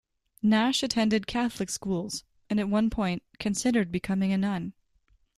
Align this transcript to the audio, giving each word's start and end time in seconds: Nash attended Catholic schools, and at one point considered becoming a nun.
Nash 0.41 0.81
attended 0.81 1.27
Catholic 1.27 1.69
schools, 1.69 2.23
and 2.49 2.59
at 2.59 2.67
one 2.69 2.89
point 2.89 3.21
considered 3.37 3.91
becoming 3.91 4.33
a 4.33 4.37
nun. 4.39 4.73